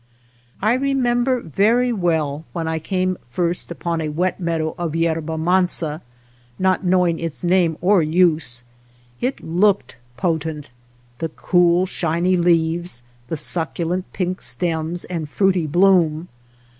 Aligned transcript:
I 0.63 0.73
remember 0.73 1.41
very 1.41 1.93
well 1.93 2.43
when 2.53 2.67
I 2.67 2.79
came 2.79 3.17
first 3.29 3.69
upon 3.69 4.01
a 4.01 4.09
wet 4.09 4.39
meadow 4.39 4.73
of 4.79 4.95
yerba 4.95 5.37
mansa, 5.37 6.01
not 6.57 6.83
knowing 6.83 7.19
its 7.19 7.43
name 7.43 7.77
or 7.81 8.01
use. 8.01 8.63
It 9.21 9.41
looked 9.43 9.97
potent; 10.17 10.71
the 11.19 11.29
cool, 11.29 11.85
shiny 11.85 12.35
leaves, 12.35 13.03
the 13.27 13.37
succulent, 13.37 14.11
pink 14.11 14.41
stems 14.41 15.05
and 15.05 15.29
fruity 15.29 15.67
bloom. 15.67 16.29